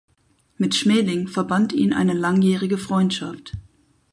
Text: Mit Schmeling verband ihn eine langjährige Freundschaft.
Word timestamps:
Mit 0.57 0.73
Schmeling 0.73 1.27
verband 1.27 1.73
ihn 1.73 1.93
eine 1.93 2.13
langjährige 2.13 2.79
Freundschaft. 2.79 3.51